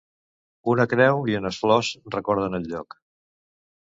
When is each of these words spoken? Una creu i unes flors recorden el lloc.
Una 0.71 0.85
creu 0.93 1.19
i 1.33 1.35
unes 1.41 1.59
flors 1.65 1.91
recorden 2.17 2.61
el 2.61 2.65
lloc. 2.73 2.99